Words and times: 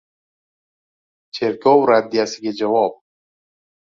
Cherkov 1.39 1.85
"raddiya"siga 1.91 2.53
javob 2.61 2.95